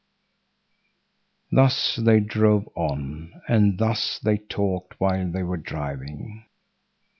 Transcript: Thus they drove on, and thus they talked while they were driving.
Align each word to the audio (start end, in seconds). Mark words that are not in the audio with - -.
Thus 1.51 1.95
they 1.95 2.21
drove 2.21 2.67
on, 2.73 3.39
and 3.47 3.77
thus 3.77 4.17
they 4.17 4.37
talked 4.39 4.99
while 4.99 5.31
they 5.31 5.43
were 5.43 5.57
driving. 5.57 6.43